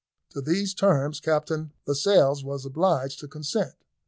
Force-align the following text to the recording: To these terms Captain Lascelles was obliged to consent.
To 0.31 0.41
these 0.41 0.73
terms 0.73 1.19
Captain 1.19 1.73
Lascelles 1.85 2.43
was 2.43 2.65
obliged 2.65 3.19
to 3.19 3.27
consent. 3.27 3.75